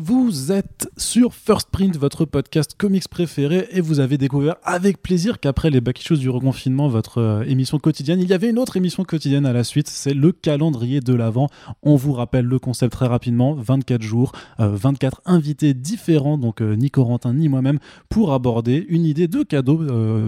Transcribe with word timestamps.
Vous 0.00 0.52
êtes 0.52 0.88
sur 0.96 1.34
First 1.34 1.70
Print, 1.72 1.96
votre 1.96 2.24
podcast 2.24 2.76
comics 2.78 3.08
préféré, 3.08 3.66
et 3.72 3.80
vous 3.80 3.98
avez 3.98 4.16
découvert 4.16 4.54
avec 4.62 5.02
plaisir 5.02 5.40
qu'après 5.40 5.70
les 5.70 5.80
back 5.80 6.12
du 6.12 6.30
reconfinement, 6.30 6.86
votre 6.86 7.18
euh, 7.18 7.42
émission 7.42 7.80
quotidienne, 7.80 8.20
il 8.20 8.28
y 8.28 8.32
avait 8.32 8.48
une 8.48 8.60
autre 8.60 8.76
émission 8.76 9.02
quotidienne 9.02 9.44
à 9.44 9.52
la 9.52 9.64
suite, 9.64 9.88
c'est 9.88 10.14
le 10.14 10.30
calendrier 10.30 11.00
de 11.00 11.14
l'Avent. 11.14 11.48
On 11.82 11.96
vous 11.96 12.12
rappelle 12.12 12.44
le 12.44 12.60
concept 12.60 12.92
très 12.92 13.08
rapidement 13.08 13.54
24 13.54 14.00
jours, 14.00 14.30
24 14.60 15.20
euh, 15.26 15.32
invités 15.32 15.74
différents, 15.74 16.38
donc 16.38 16.62
euh, 16.62 16.76
ni 16.76 16.92
Corentin 16.92 17.34
ni 17.34 17.48
moi-même, 17.48 17.80
pour 18.08 18.32
aborder 18.32 18.86
une 18.88 19.04
idée 19.04 19.26
de 19.26 19.42
cadeau 19.42 19.84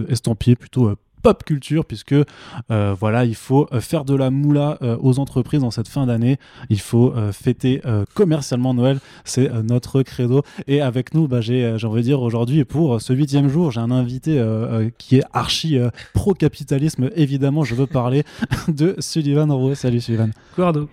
estampillé 0.09 0.57
plutôt 0.57 0.91
pop 1.23 1.45
culture 1.45 1.85
puisque 1.85 2.15
euh, 2.71 2.95
voilà 2.99 3.25
il 3.25 3.35
faut 3.35 3.69
euh, 3.73 3.81
faire 3.81 4.05
de 4.05 4.15
la 4.15 4.31
moula 4.31 4.79
euh, 4.83 4.97
aux 5.01 5.19
entreprises 5.19 5.61
dans 5.61 5.71
cette 5.71 5.89
fin 5.89 6.07
d'année. 6.07 6.39
Il 6.69 6.81
faut 6.81 7.15
fêter 7.33 7.83
commercialement 8.15 8.75
Noël. 8.75 8.99
C'est 9.25 9.51
notre 9.63 10.03
credo. 10.03 10.43
Et 10.67 10.81
avec 10.81 11.15
nous 11.15 11.29
bah, 11.29 11.41
j'ai 11.41 11.77
envie 11.85 12.01
de 12.01 12.07
dire 12.07 12.23
aujourd'hui 12.23 12.65
pour 12.65 13.01
ce 13.01 13.13
huitième 13.13 13.49
jour 13.49 13.71
j'ai 13.71 13.81
un 13.81 13.91
invité 13.91 14.43
qui 14.99 15.17
est 15.17 15.25
archi 15.33 15.79
pro 16.15 16.35
capitalisme 16.35 17.11
évidemment. 17.17 17.65
Je 17.65 17.75
veux 17.75 17.87
parler 17.87 18.25
de 18.69 18.95
Sullivan 18.99 19.51
Rowe. 19.51 19.75
Salut 19.75 20.01
Sullivan. 20.01 20.31
Cordo. 20.57 20.89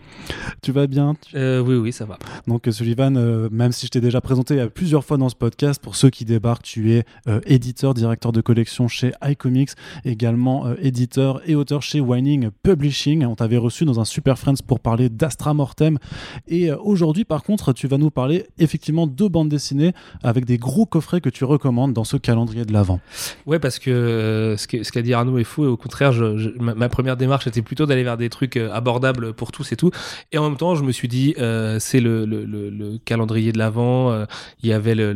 Tu 0.61 0.71
vas 0.71 0.88
bien? 0.88 1.16
Oui 1.33 1.75
oui 1.75 1.91
ça 1.91 2.05
va. 2.05 2.17
Donc 2.47 2.67
Sullivan 2.71 3.49
même 3.52 3.71
si 3.71 3.85
je 3.85 3.91
t'ai 3.91 4.02
déjà 4.02 4.21
présenté 4.21 4.67
plusieurs 4.67 5.05
fois 5.05 5.17
dans 5.17 5.30
ce 5.30 5.35
podcast 5.35 5.81
pour 5.81 5.95
ceux 5.95 6.09
qui 6.09 6.25
débarquent 6.25 6.63
tu 6.63 6.94
es 6.94 7.05
éditeur 7.45 7.94
directeur 7.94 8.31
de 8.31 8.41
collection 8.41 8.88
chez 8.88 9.11
iComics. 9.23 9.71
Et 10.05 10.16
également 10.17 10.66
euh, 10.66 10.73
éditeur 10.81 11.41
et 11.45 11.53
auteur 11.53 11.84
chez 11.84 11.99
Whining 11.99 12.49
Publishing. 12.63 13.23
On 13.23 13.35
t'avait 13.35 13.58
reçu 13.58 13.85
dans 13.85 13.99
un 13.99 14.05
Super 14.05 14.39
Friends 14.39 14.63
pour 14.66 14.80
parler 14.80 15.09
d'Astra 15.09 15.53
Mortem. 15.53 15.99
Et 16.48 16.71
euh, 16.71 16.77
aujourd'hui, 16.80 17.23
par 17.23 17.44
contre, 17.44 17.71
tu 17.71 17.88
vas 17.88 17.99
nous 17.99 18.09
parler 18.09 18.48
effectivement 18.58 19.05
de 19.05 19.27
bandes 19.27 19.49
dessinées 19.49 19.94
avec 20.23 20.45
des 20.45 20.58
gros 20.58 20.88
coffrets 20.88 21.22
que 21.22 21.30
tu 21.30 21.44
recommandes 21.44 21.94
dans 21.94 22.03
ce 22.03 22.17
calendrier 22.17 22.66
de 22.66 22.73
l'Avent. 22.73 23.00
Ouais, 23.45 23.59
parce 23.59 23.78
que 23.78 23.91
euh, 23.91 24.58
ce 24.58 24.91
qu'a 24.91 25.02
dit 25.03 25.14
Arnaud 25.14 25.38
est 25.38 25.44
fou. 25.44 25.66
Et 25.66 25.67
au 25.67 25.78
contraire, 25.78 26.14
ma, 26.59 26.89
première 26.89 27.16
démarche 27.16 27.45
était 27.45 27.61
plutôt 27.61 27.86
d'aller 27.86 28.03
vers 28.03 28.17
des 28.17 28.30
trucs 28.30 28.58
abordables 28.58 29.34
pour 29.34 29.52
tous 29.52 29.72
et 29.72 29.75
tout. 29.75 29.91
Et 30.31 30.39
en 30.39 30.50
même 30.50 30.58
temps, 30.58 30.73
je 30.73 30.84
me 30.84 30.91
suis 30.91 31.08
dit, 31.08 31.36
c'est 31.78 32.00
le, 32.00 32.97
calendrier 33.06 33.52
de 33.52 33.59
l'Avent. 33.59 34.25
Il 34.63 34.69
y 34.69 34.73
avait 34.73 34.95
le 34.95 35.13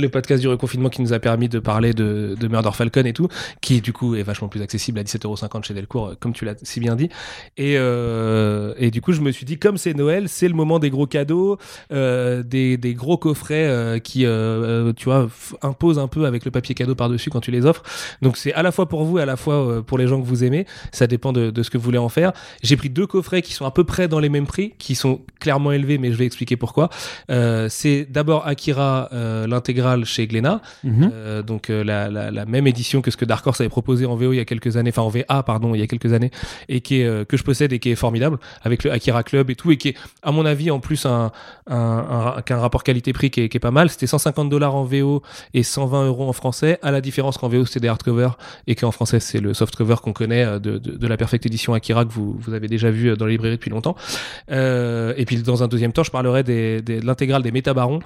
le 0.00 0.08
podcast 0.08 0.40
du 0.40 0.48
reconfinement 0.48 0.88
qui 0.88 1.02
nous 1.02 1.12
a 1.12 1.18
permis 1.18 1.48
de 1.48 1.58
parler 1.58 1.92
de, 1.92 2.36
de 2.38 2.48
Murder 2.48 2.70
Falcon 2.72 3.04
et 3.04 3.12
tout, 3.12 3.28
qui 3.60 3.80
du 3.80 3.92
coup 3.92 4.14
est 4.14 4.22
vachement 4.22 4.48
plus 4.48 4.62
accessible 4.62 4.98
à 4.98 5.02
17,50€ 5.02 5.64
chez 5.64 5.74
Delcourt, 5.74 6.08
euh, 6.08 6.14
comme 6.18 6.32
tu 6.32 6.44
l'as 6.44 6.54
si 6.62 6.80
bien 6.80 6.96
dit. 6.96 7.08
Et, 7.56 7.74
euh, 7.76 8.74
et 8.78 8.90
du 8.90 9.00
coup, 9.00 9.12
je 9.12 9.20
me 9.20 9.30
suis 9.30 9.44
dit, 9.44 9.58
comme 9.58 9.76
c'est 9.76 9.94
Noël, 9.94 10.28
c'est 10.28 10.48
le 10.48 10.54
moment 10.54 10.78
des 10.78 10.90
gros 10.90 11.06
cadeaux, 11.06 11.58
euh, 11.92 12.42
des, 12.42 12.76
des, 12.76 12.94
gros 12.94 13.16
coffrets 13.16 14.00
qui, 14.02 14.26
tu 14.96 15.04
vois, 15.04 15.28
imposent 15.62 15.98
un 15.98 16.08
peu 16.08 16.26
avec 16.26 16.44
le 16.44 16.50
papier 16.50 16.74
cadeau 16.74 16.94
par-dessus 16.94 17.30
quand 17.30 17.40
tu 17.40 17.50
les 17.50 17.66
offres. 17.66 17.82
Donc 18.22 18.36
c'est 18.36 18.52
à 18.52 18.62
la 18.62 18.72
fois 18.72 18.88
pour 18.88 19.04
vous 19.04 19.18
à 19.18 19.26
la 19.26 19.36
fois 19.36 19.82
pour 19.82 19.98
les 19.98 20.06
gens 20.06 20.20
que 20.20 20.26
vous 20.26 20.44
aimez. 20.44 20.66
Ça 20.92 21.06
dépend 21.06 21.32
de, 21.32 21.50
de 21.50 21.62
ce 21.62 21.70
que 21.70 21.78
vous 21.78 21.84
voulez 21.84 21.98
en 21.98 22.08
faire. 22.08 22.32
J'ai 22.62 22.76
pris 22.76 22.90
deux 22.90 23.06
coffrets 23.06 23.42
qui 23.42 23.52
sont 23.52 23.64
à 23.64 23.70
peu 23.70 23.84
près 23.84 24.08
dans 24.08 24.20
les 24.20 24.28
mêmes 24.28 24.46
prix, 24.46 24.74
qui 24.78 24.94
sont 24.94 25.20
clairement 25.38 25.72
élevés, 25.72 25.98
mais 25.98 26.12
je 26.12 26.16
vais 26.16 26.26
expliquer 26.26 26.56
pourquoi. 26.56 26.90
c'est 27.68 28.06
d'abord 28.10 28.46
Akira, 28.46 29.08
l'intégral 29.12 29.89
chez 30.04 30.26
Glénat, 30.26 30.60
mhm. 30.84 31.10
euh, 31.12 31.42
donc 31.42 31.70
euh, 31.70 31.84
la, 31.84 32.46
même 32.46 32.66
édition 32.66 33.02
que 33.02 33.10
ce 33.10 33.16
que 33.16 33.24
Dark 33.24 33.46
Horse 33.46 33.60
avait 33.60 33.68
proposé 33.68 34.06
en 34.06 34.14
VO 34.16 34.32
il 34.32 34.36
y 34.36 34.40
a 34.40 34.44
quelques 34.44 34.76
années, 34.76 34.90
enfin 34.90 35.02
en 35.02 35.08
VA 35.08 35.42
pardon, 35.42 35.74
il 35.74 35.80
y 35.80 35.82
a 35.82 35.86
quelques 35.86 36.12
années, 36.12 36.30
et 36.68 36.80
qui 36.80 37.00
est, 37.00 37.06
euh, 37.06 37.24
que 37.24 37.36
je 37.36 37.44
possède 37.44 37.72
et 37.72 37.78
qui 37.78 37.90
est 37.90 37.96
formidable 37.96 38.38
avec 38.62 38.84
le 38.84 38.92
Akira 38.92 39.22
Club 39.22 39.50
et 39.50 39.54
tout, 39.54 39.70
et 39.70 39.76
qui 39.76 39.88
est 39.88 39.96
à 40.22 40.32
mon 40.32 40.46
avis 40.46 40.70
en 40.70 40.80
plus 40.80 41.06
un, 41.06 41.32
un, 41.68 42.42
un, 42.48 42.56
rapport 42.56 42.82
qualité-prix 42.82 43.30
qui, 43.30 43.40
est, 43.42 43.58
pas 43.60 43.70
mal. 43.70 43.90
C'était 43.90 44.06
150 44.06 44.48
dollars 44.48 44.74
en 44.74 44.84
VO 44.84 45.22
et 45.54 45.62
120 45.62 46.06
euros 46.06 46.28
en 46.28 46.32
français, 46.32 46.78
à 46.82 46.90
la 46.90 47.00
différence 47.00 47.38
qu'en 47.38 47.48
VO 47.48 47.66
c'était 47.66 47.80
des 47.80 47.88
hardcovers 47.88 48.38
et 48.66 48.74
qu'en 48.74 48.90
français 48.90 49.20
c'est 49.20 49.40
le 49.40 49.54
softcover 49.54 49.96
qu'on 50.02 50.12
connaît 50.12 50.58
de, 50.60 50.78
de, 50.78 51.06
la 51.06 51.16
Perfect 51.16 51.44
Edition 51.46 51.74
Akira 51.74 52.04
que 52.04 52.12
vous, 52.12 52.36
vous 52.38 52.54
avez 52.54 52.68
déjà 52.68 52.90
vu 52.90 53.16
dans 53.16 53.26
la 53.26 53.32
librairie 53.32 53.56
depuis 53.56 53.70
longtemps. 53.70 53.96
et 54.48 55.24
puis 55.26 55.42
dans 55.42 55.62
un 55.62 55.68
deuxième 55.68 55.92
temps, 55.92 56.04
je 56.04 56.10
parlerai 56.10 56.42
des, 56.42 56.80
de 56.82 57.04
l'intégrale 57.04 57.42
des 57.42 57.52
Métabarons 57.52 58.00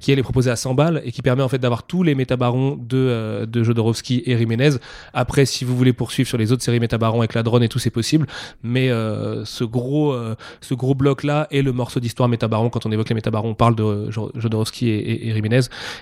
qui 0.00 0.12
elle 0.12 0.18
est 0.18 0.22
proposée 0.22 0.50
à 0.50 0.56
100 0.56 0.74
balles 0.74 1.02
et 1.04 1.12
qui 1.14 1.22
permet 1.22 1.44
en 1.44 1.48
fait 1.48 1.58
d'avoir 1.58 1.84
tous 1.84 2.02
les 2.02 2.16
métabarons 2.16 2.76
de, 2.76 2.96
euh, 2.98 3.46
de 3.46 3.62
Jodorowsky 3.62 4.24
et 4.26 4.36
Jiménez. 4.36 4.70
Après, 5.12 5.46
si 5.46 5.64
vous 5.64 5.76
voulez 5.76 5.92
poursuivre 5.92 6.28
sur 6.28 6.38
les 6.38 6.50
autres 6.50 6.64
séries 6.64 6.80
métabarons 6.80 7.20
avec 7.20 7.34
la 7.34 7.44
drone 7.44 7.62
et 7.62 7.68
tout, 7.68 7.78
c'est 7.78 7.90
possible. 7.90 8.26
Mais 8.64 8.90
euh, 8.90 9.44
ce 9.44 9.62
gros, 9.62 10.12
euh, 10.12 10.34
ce 10.60 10.74
gros 10.74 10.96
bloc 10.96 11.22
là 11.22 11.46
est 11.52 11.62
le 11.62 11.70
morceau 11.70 12.00
d'histoire 12.00 12.28
métabaron. 12.28 12.68
Quand 12.68 12.84
on 12.84 12.90
évoque 12.90 13.08
les 13.10 13.14
métabarons, 13.14 13.50
on 13.50 13.54
parle 13.54 13.76
de 13.76 14.10
Jodorowsky 14.10 14.88
et, 14.88 15.28
et, 15.28 15.38
et. 15.38 15.44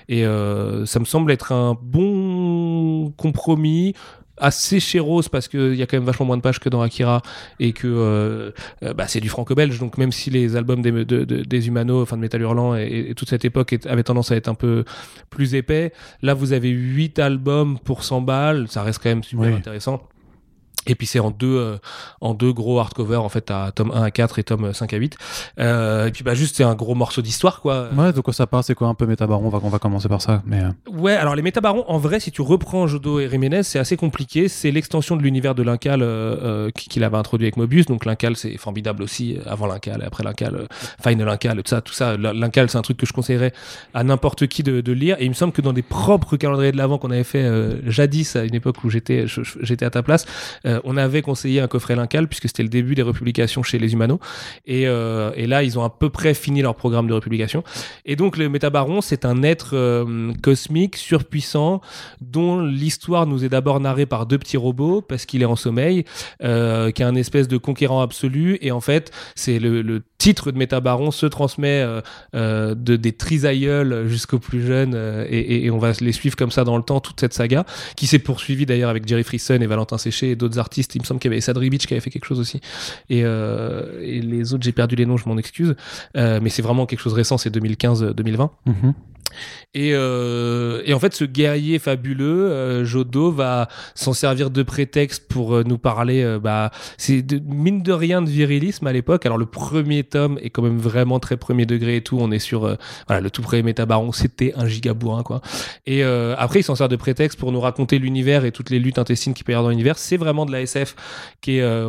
Et 0.09 0.23
ça 0.85 0.99
me 0.99 1.05
semble 1.05 1.31
être 1.31 1.51
un 1.51 1.77
bon 1.79 3.11
compromis 3.11 3.93
assez 4.37 4.79
chéros 4.79 5.21
parce 5.31 5.47
qu'il 5.47 5.75
y 5.75 5.81
a 5.81 5.85
quand 5.85 5.97
même 5.97 6.05
vachement 6.05 6.25
moins 6.25 6.37
de 6.37 6.41
pages 6.41 6.59
que 6.59 6.69
dans 6.69 6.81
Akira 6.81 7.21
et 7.59 7.73
que 7.73 7.87
euh, 7.87 8.51
euh, 8.83 8.93
bah, 8.93 9.07
c'est 9.07 9.19
du 9.19 9.29
franco-belge. 9.29 9.79
Donc 9.79 9.97
même 9.97 10.11
si 10.11 10.29
les 10.29 10.55
albums 10.55 10.81
des, 10.81 10.91
de, 10.91 11.23
des 11.23 11.67
Humano, 11.67 12.01
enfin 12.01 12.15
de 12.15 12.21
Metal 12.21 12.41
Hurlant 12.41 12.75
et, 12.75 13.13
toute 13.15 13.29
cette 13.29 13.45
époque 13.45 13.75
avaient 13.85 14.03
tendance 14.03 14.31
à 14.31 14.35
être 14.35 14.47
un 14.47 14.55
peu 14.55 14.85
plus 15.29 15.55
épais 15.55 15.93
là 16.21 16.33
vous 16.33 16.53
avez 16.53 16.69
8 16.69 17.19
albums 17.19 17.77
pour 17.79 18.03
100 18.03 18.21
balles. 18.21 18.67
Ça 18.69 18.83
reste 18.83 19.01
quand 19.01 19.09
même 19.09 19.23
super 19.23 19.53
intéressant 19.53 20.01
et 20.87 20.95
puis 20.95 21.07
c'est 21.07 21.19
en 21.19 21.31
deux 21.31 21.57
euh, 21.57 21.77
en 22.21 22.33
deux 22.33 22.53
gros 22.53 22.79
hardcover 22.79 23.17
en 23.17 23.29
fait 23.29 23.51
à 23.51 23.71
tome 23.71 23.91
1 23.93 24.03
à 24.03 24.11
4 24.11 24.39
et 24.39 24.43
tome 24.43 24.73
5 24.73 24.93
à 24.93 24.97
8 24.97 25.17
euh, 25.59 26.07
et 26.07 26.11
puis 26.11 26.23
bah 26.23 26.33
juste 26.33 26.57
c'est 26.57 26.63
un 26.63 26.75
gros 26.75 26.95
morceau 26.95 27.21
d'histoire 27.21 27.61
quoi. 27.61 27.89
Ouais 27.95 28.13
de 28.13 28.21
quoi 28.21 28.33
ça 28.33 28.47
parle 28.47 28.63
c'est 28.63 28.75
quoi 28.75 28.87
un 28.87 28.93
peu 28.93 29.05
Métabaron? 29.05 29.45
On 29.45 29.49
va, 29.49 29.59
on 29.63 29.69
va 29.69 29.79
commencer 29.79 30.09
par 30.09 30.21
ça 30.21 30.41
mais 30.45 30.61
euh. 30.61 30.91
ouais 30.91 31.13
alors 31.13 31.35
les 31.35 31.41
Métabarons 31.41 31.85
en 31.87 31.97
vrai 31.97 32.19
si 32.19 32.31
tu 32.31 32.41
reprends 32.41 32.87
Jodo 32.87 33.19
et 33.19 33.29
Jiménez 33.29 33.63
c'est 33.63 33.79
assez 33.79 33.97
compliqué. 33.97 34.47
C'est 34.47 34.71
l'extension 34.71 35.15
de 35.15 35.21
l'univers 35.21 35.55
de 35.55 35.63
Lincal 35.63 36.01
euh, 36.01 36.69
qu'il 36.71 37.03
avait 37.03 37.17
introduit 37.17 37.45
avec 37.45 37.57
Mobius. 37.57 37.85
Donc 37.85 38.05
Lincal 38.05 38.35
c'est 38.35 38.57
formidable 38.57 39.03
aussi 39.03 39.37
avant 39.45 39.67
Lincal 39.67 40.01
et 40.01 40.05
après 40.05 40.23
Lincal 40.23 40.67
Final 41.01 41.27
Lincal 41.27 41.63
tout 41.63 41.69
ça 41.69 41.81
tout 41.81 41.93
ça. 41.93 42.17
Lincal 42.17 42.69
c'est 42.69 42.77
un 42.77 42.81
truc 42.81 42.97
que 42.97 43.05
je 43.05 43.13
conseillerais 43.13 43.53
à 43.93 44.03
n'importe 44.03 44.47
qui 44.47 44.63
de, 44.63 44.81
de, 44.81 44.91
lire. 44.91 45.17
Et 45.19 45.25
il 45.25 45.29
me 45.29 45.35
semble 45.35 45.53
que 45.53 45.61
dans 45.61 45.73
des 45.73 45.81
propres 45.81 46.37
calendriers 46.37 46.71
de 46.71 46.77
l'avant 46.77 46.97
qu'on 46.97 47.11
avait 47.11 47.23
fait 47.23 47.49
jadis 47.85 48.35
à 48.35 48.43
une 48.43 48.55
époque 48.55 48.83
où 48.83 48.89
j'étais 48.89 49.25
j'étais 49.61 49.85
à 49.85 49.89
ta 49.89 50.03
place 50.03 50.25
euh, 50.73 50.81
on 50.83 50.97
avait 50.97 51.21
conseillé 51.21 51.59
un 51.61 51.67
coffret 51.67 51.95
Lincal 51.95 52.27
puisque 52.27 52.47
c'était 52.47 52.63
le 52.63 52.69
début 52.69 52.95
des 52.95 53.01
republications 53.01 53.63
chez 53.63 53.79
les 53.79 53.93
Humano. 53.93 54.19
Et, 54.65 54.87
euh, 54.87 55.31
et, 55.35 55.47
là, 55.47 55.63
ils 55.63 55.79
ont 55.79 55.83
à 55.83 55.89
peu 55.89 56.09
près 56.09 56.33
fini 56.33 56.61
leur 56.61 56.75
programme 56.75 57.07
de 57.07 57.13
republication. 57.13 57.63
Et 58.05 58.15
donc, 58.15 58.37
le 58.37 58.49
Métabaron, 58.49 59.01
c'est 59.01 59.25
un 59.25 59.43
être 59.43 59.71
euh, 59.73 60.33
cosmique, 60.41 60.97
surpuissant, 60.97 61.81
dont 62.21 62.61
l'histoire 62.61 63.25
nous 63.27 63.45
est 63.45 63.49
d'abord 63.49 63.79
narrée 63.79 64.05
par 64.05 64.25
deux 64.25 64.37
petits 64.37 64.57
robots 64.57 65.01
parce 65.01 65.25
qu'il 65.25 65.41
est 65.41 65.45
en 65.45 65.55
sommeil, 65.55 66.03
qui 66.39 66.47
est 66.47 67.03
un 67.03 67.15
espèce 67.15 67.47
de 67.47 67.57
conquérant 67.57 68.01
absolu. 68.01 68.57
Et 68.61 68.71
en 68.71 68.81
fait, 68.81 69.11
c'est 69.35 69.59
le, 69.59 70.03
titre 70.17 70.51
de 70.51 70.57
Métabaron 70.57 71.11
se 71.11 71.25
transmet 71.25 71.85
de 72.33 72.73
des 72.95 73.11
trisaïeuls 73.11 74.07
jusqu'aux 74.07 74.39
plus 74.39 74.65
jeunes 74.65 74.95
et, 75.29 75.69
on 75.69 75.77
va 75.77 75.91
les 75.99 76.11
suivre 76.13 76.37
comme 76.37 76.51
ça 76.51 76.63
dans 76.63 76.77
le 76.77 76.83
temps 76.83 77.01
toute 77.01 77.19
cette 77.19 77.33
saga 77.33 77.65
qui 77.95 78.07
s'est 78.07 78.19
poursuivie 78.19 78.65
d'ailleurs 78.65 78.89
avec 78.89 79.07
Jerry 79.07 79.23
Friesen 79.23 79.61
et 79.61 79.67
Valentin 79.67 79.97
Séché 79.97 80.31
et 80.31 80.35
d'autres 80.35 80.59
artistes. 80.63 80.95
Il 80.95 81.01
me 81.01 81.05
semble 81.05 81.19
qu'il 81.19 81.29
y 81.29 81.33
avait 81.33 81.41
Sadri 81.41 81.69
Beach 81.69 81.85
qui 81.85 81.93
avait 81.93 82.01
fait 82.01 82.09
quelque 82.09 82.25
chose 82.25 82.39
aussi. 82.39 82.59
Et, 83.09 83.21
euh, 83.23 83.99
les 84.01 84.53
autres, 84.53 84.63
j'ai 84.63 84.71
perdu 84.71 84.95
les 84.95 85.05
noms, 85.05 85.17
je 85.17 85.27
m'en 85.27 85.37
excuse. 85.37 85.75
Euh, 86.17 86.39
mais 86.41 86.49
c'est 86.49 86.61
vraiment 86.61 86.85
quelque 86.85 87.01
chose 87.01 87.13
récent, 87.13 87.37
c'est 87.37 87.53
2015-2020. 87.55 88.49
Et, 89.73 89.91
euh, 89.93 90.81
et, 90.85 90.93
en 90.93 90.99
fait, 90.99 91.13
ce 91.13 91.25
guerrier 91.25 91.79
fabuleux, 91.79 92.51
euh, 92.51 92.85
Jodo, 92.85 93.31
va 93.31 93.67
s'en 93.95 94.13
servir 94.13 94.49
de 94.51 94.63
prétexte 94.63 95.27
pour 95.27 95.55
euh, 95.55 95.63
nous 95.63 95.77
parler. 95.77 96.37
Bah, 96.41 96.71
c'est 96.97 97.25
mine 97.45 97.81
de 97.81 97.91
rien 97.91 98.21
de 98.21 98.29
virilisme 98.29 98.87
à 98.87 98.93
l'époque. 98.93 99.25
Alors 99.25 99.37
le 99.37 99.45
premier 99.45 100.03
tome 100.03 100.39
est 100.41 100.49
quand 100.49 100.61
même 100.61 100.77
vraiment 100.77 101.19
très 101.19 101.37
premier 101.37 101.65
degré 101.65 101.97
et 101.97 102.01
tout. 102.01 102.17
On 102.19 102.31
est 102.31 102.39
sur 102.39 102.77
le 103.09 103.29
tout 103.29 103.41
premier 103.41 103.63
Métabaron, 103.63 104.11
c'était 104.11 104.53
un 104.55 104.67
gigabourrin 104.67 105.23
quoi. 105.23 105.41
Et 105.85 106.03
après, 106.03 106.59
il 106.59 106.63
s'en 106.63 106.75
sert 106.75 106.89
de 106.89 106.95
prétexte 106.95 107.39
pour 107.39 107.51
nous 107.51 107.59
raconter 107.59 107.99
l'univers 107.99 108.45
et 108.45 108.51
toutes 108.51 108.69
les 108.69 108.79
luttes 108.79 108.99
intestines 108.99 109.33
qui 109.33 109.43
peut 109.43 109.51
y 109.51 109.55
avoir 109.55 109.65
dans 109.65 109.69
l'univers. 109.71 109.97
C'est 109.97 110.17
vraiment 110.17 110.45
de 110.45 110.51
la 110.51 110.61
SF 110.61 110.95
qui 111.41 111.57
est 111.57 111.83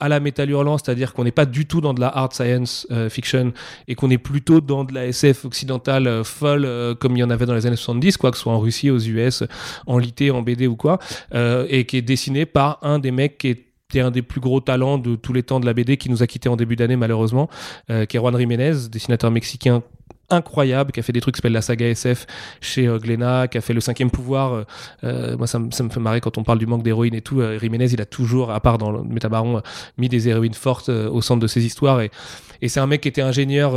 à 0.00 0.08
la 0.08 0.20
métal 0.20 0.50
hurlant, 0.50 0.76
c'est-à-dire 0.78 1.14
qu'on 1.14 1.24
n'est 1.24 1.32
pas 1.32 1.46
du 1.46 1.66
tout 1.66 1.80
dans 1.80 1.94
de 1.94 2.00
la 2.00 2.08
hard 2.08 2.32
science 2.32 2.86
euh, 2.90 3.08
fiction 3.08 3.52
et 3.86 3.94
qu'on 3.94 4.10
est 4.10 4.18
plutôt 4.18 4.60
dans 4.60 4.84
de 4.84 4.92
la 4.92 5.06
SF 5.06 5.44
occidentale 5.44 6.06
euh, 6.06 6.24
folle 6.24 6.64
euh, 6.64 6.94
comme 6.94 7.16
il 7.16 7.20
y 7.20 7.24
en 7.24 7.30
avait 7.30 7.46
dans 7.46 7.54
les 7.54 7.66
années 7.66 7.76
70, 7.76 8.16
quoi 8.16 8.30
que 8.30 8.36
ce 8.36 8.42
soit 8.42 8.52
en 8.52 8.58
Russie, 8.58 8.90
aux 8.90 8.98
US, 8.98 9.44
en 9.86 9.98
LIT, 9.98 10.30
en 10.32 10.42
BD 10.42 10.66
ou 10.66 10.76
quoi, 10.76 10.98
et 11.32 11.84
qui 11.86 11.96
est 11.96 12.02
dessiné 12.02 12.46
par 12.46 12.78
un 12.82 12.98
des 12.98 13.10
mecs 13.10 13.38
qui 13.38 13.48
était 13.48 14.00
un 14.00 14.10
des 14.10 14.22
plus 14.22 14.40
gros 14.40 14.60
talents 14.60 14.98
de 14.98 15.16
tous 15.16 15.32
les 15.32 15.42
temps 15.42 15.60
de 15.60 15.66
la 15.66 15.74
BD 15.74 15.96
qui 15.96 16.10
nous 16.10 16.22
a 16.22 16.26
quitté 16.26 16.48
en 16.48 16.56
début 16.56 16.76
d'année 16.76 16.96
malheureusement, 16.96 17.48
qui 17.88 18.16
est 18.16 18.20
Juan 18.20 18.36
Jiménez, 18.36 18.88
dessinateur 18.90 19.30
mexicain 19.30 19.82
incroyable, 20.30 20.92
qui 20.92 21.00
a 21.00 21.02
fait 21.02 21.12
des 21.12 21.20
trucs 21.20 21.34
qui 21.34 21.38
s'appellent 21.38 21.52
la 21.52 21.62
saga 21.62 21.88
SF 21.88 22.26
chez 22.60 22.86
euh, 22.86 22.98
Glénat, 22.98 23.48
qui 23.48 23.58
a 23.58 23.60
fait 23.60 23.72
le 23.72 23.80
cinquième 23.80 24.10
pouvoir. 24.10 24.52
Euh, 24.52 24.64
euh 25.04 25.36
moi, 25.36 25.46
ça, 25.46 25.58
me 25.58 25.70
fait 25.70 26.00
marrer 26.00 26.20
quand 26.20 26.38
on 26.38 26.44
parle 26.44 26.58
du 26.58 26.66
manque 26.66 26.82
d'héroïne 26.82 27.14
et 27.14 27.22
tout. 27.22 27.40
Euh, 27.40 27.58
il 27.62 28.00
a 28.00 28.06
toujours, 28.06 28.50
à 28.50 28.60
part 28.60 28.78
dans 28.78 28.90
le 28.90 29.02
Métabaron, 29.02 29.62
mis 29.98 30.08
des 30.08 30.28
héroïnes 30.28 30.54
fortes 30.54 30.88
au 30.88 31.20
centre 31.20 31.40
de 31.40 31.46
ses 31.46 31.64
histoires. 31.64 32.00
Et 32.00 32.68
c'est 32.68 32.80
un 32.80 32.86
mec 32.86 33.00
qui 33.00 33.08
était 33.08 33.22
ingénieur 33.22 33.74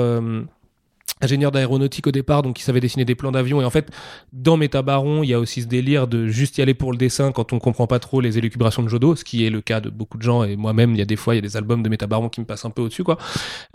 ingénieur 1.21 1.51
d'aéronautique 1.51 2.07
au 2.07 2.12
départ, 2.12 2.44
donc 2.44 2.59
il 2.59 2.63
savait 2.63 2.80
dessiner 2.80 3.06
des 3.06 3.15
plans 3.15 3.31
d'avion. 3.31 3.62
Et 3.62 3.65
en 3.65 3.69
fait, 3.69 3.89
dans 4.33 4.57
Métabaron, 4.57 5.24
il 5.24 5.30
y 5.30 5.33
a 5.33 5.39
aussi 5.39 5.63
ce 5.63 5.68
délire 5.68 6.07
de 6.07 6.27
juste 6.27 6.57
y 6.57 6.62
aller 6.62 6.74
pour 6.74 6.92
le 6.92 6.98
dessin 6.98 7.31
quand 7.31 7.54
on 7.54 7.59
comprend 7.59 7.88
pas 7.88 8.00
trop 8.00 8.21
les 8.21 8.38
élucubrations 8.38 8.83
de 8.83 8.88
Jodo, 8.88 9.15
ce 9.15 9.24
qui 9.24 9.45
est 9.45 9.50
le 9.50 9.62
cas 9.62 9.80
de 9.81 9.89
beaucoup 9.89 10.18
de 10.18 10.24
gens. 10.24 10.44
Et 10.44 10.56
moi-même, 10.56 10.92
il 10.92 11.00
y 11.00 11.01
a 11.01 11.06
des 11.06 11.15
fois, 11.15 11.33
il 11.33 11.38
y 11.38 11.39
a 11.39 11.42
des 11.42 11.57
albums 11.57 11.81
de 11.81 11.89
Métabaron 11.89 12.30
qui 12.30 12.39
me 12.39 12.45
passent 12.45 12.65
un 12.65 12.69
peu 12.69 12.83
au-dessus, 12.83 13.04
quoi. 13.04 13.18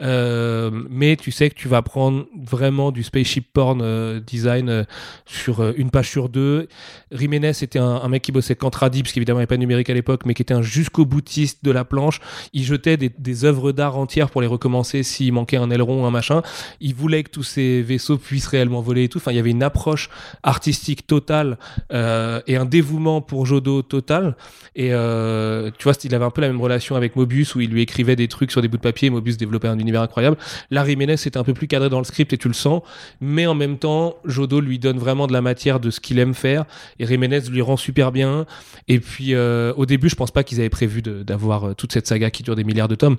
Euh, 0.03 0.71
mais 0.89 1.17
tu 1.17 1.33
sais 1.33 1.51
que 1.51 1.55
tu 1.55 1.69
vas 1.69 1.83
prendre 1.83 2.27
vraiment 2.37 2.93
du 2.93 3.03
spaceship 3.03 3.53
porn 3.53 3.81
euh, 3.83 4.21
design 4.21 4.69
euh, 4.69 4.85
sur 5.27 5.61
euh, 5.61 5.73
une 5.77 5.91
page 5.91 6.11
sur 6.11 6.29
deux. 6.29 6.69
Jiménez 7.11 7.53
était 7.61 7.79
un, 7.79 8.09
mec 8.09 8.23
qui 8.23 8.33
bossait 8.33 8.55
qu'en 8.55 8.71
tradi, 8.71 9.03
parce 9.03 9.13
qu'évidemment, 9.13 9.39
il 9.39 9.41
n'y 9.41 9.45
avait 9.45 9.49
pas 9.49 9.57
de 9.57 9.61
numérique 9.61 9.91
à 9.91 9.95
l'époque, 9.95 10.23
mais 10.27 10.35
qui 10.35 10.43
était 10.43 10.55
un 10.55 10.63
jusqu'au 10.63 11.07
boutiste 11.07 11.65
de 11.65 11.73
la 11.73 11.85
planche. 11.85 12.21
Il 12.53 12.63
jetait 12.63 12.97
des, 12.97 13.11
des 13.19 13.45
œuvres 13.45 13.73
d'art 13.73 13.99
entières 13.99 14.31
pour 14.31 14.43
les 14.43 14.47
recommencer 14.47 15.03
s'il 15.03 15.33
manquait 15.33 15.57
un 15.57 15.71
aileron 15.71 16.05
ou 16.05 16.07
un 16.07 16.11
machin. 16.11 16.43
Il 16.81 16.95
voulait 16.95 17.22
que 17.23 17.31
tous 17.31 17.43
ces 17.43 17.83
vaisseaux 17.83 18.19
puissent 18.19 18.47
réellement 18.47 18.81
voler 18.81 19.05
et 19.05 19.09
tout. 19.09 19.19
Enfin, 19.19 19.33
il 19.33 19.37
y 19.37 19.41
avait 19.41 19.51
une 19.51 19.63
approche 19.63 20.11
artistique 20.43 21.07
totale 21.07 21.59
euh, 21.93 22.41
et 22.47 22.57
un 22.57 22.65
dévouement 22.65 23.21
pour 23.21 23.47
Jodo 23.47 23.83
total. 23.83 24.37
Et 24.75 24.89
euh, 24.93 25.71
tu 25.79 25.85
vois, 25.85 25.95
il 26.03 26.15
avait 26.15 26.25
un 26.25 26.31
peu 26.31 26.41
la 26.41 26.49
même 26.49 26.61
relation 26.61 26.97
avec 26.97 27.17
Mobius 27.17 27.55
où 27.55 27.61
il 27.61 27.71
lui 27.71 27.83
écrivait 27.83 28.17
des 28.17 28.29
trucs 28.29 28.51
sur 28.51 28.63
des 28.63 28.69
bouts 28.69 28.77
de 28.77 28.83
papier. 28.83 29.11
Mobius 29.11 29.37
développait 29.37 29.69
un 29.69 29.79
univers 29.79 30.03
incroyable. 30.03 30.37
Là, 30.71 30.85
Jiménez 30.85 31.15
était 31.15 31.37
un 31.37 31.45
peu 31.45 31.55
plus 31.55 31.69
cadré 31.69 31.89
dans 31.89 31.99
le 31.99 32.05
script 32.05 32.33
et 32.33 32.39
tu 32.39 32.49
le 32.49 32.55
sens. 32.55 32.83
Mais 33.21 33.47
en 33.47 33.55
même 33.55 33.79
temps, 33.79 34.17
Jodo 34.25 34.61
lui 34.61 34.79
donne 34.79 34.99
vraiment 34.99 35.27
de 35.27 35.33
la 35.33 35.43
matière 35.43 35.81
de 35.81 35.91
ce 35.91 36.01
qu'il 36.01 36.19
aime 36.19 36.35
faire 36.35 36.65
et 36.99 37.07
Jiménez 37.07 37.41
lui 37.51 37.63
rend 37.63 37.77
super 37.77 38.13
bien. 38.13 38.47
Et 38.89 39.01
puis, 39.01 39.35
euh, 39.35 39.73
au 39.77 39.87
début, 39.87 40.09
je 40.09 40.17
pense 40.17 40.31
pas 40.31 40.45
qu'ils 40.45 40.61
avaient 40.61 40.71
prévu 40.71 41.03
d'avoir 41.03 41.75
toute 41.77 41.93
cette 41.93 42.07
saga 42.07 42.31
qui 42.31 42.43
dure 42.43 42.57
des 42.57 42.65
milliards 42.65 42.89
de 42.89 42.95
tomes. 42.95 43.17